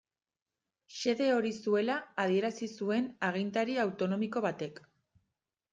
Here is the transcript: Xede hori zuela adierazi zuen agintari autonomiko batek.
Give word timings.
Xede 0.99 1.27
hori 1.33 1.51
zuela 1.65 1.97
adierazi 2.25 2.71
zuen 2.79 3.07
agintari 3.31 3.79
autonomiko 3.87 4.49
batek. 4.49 4.85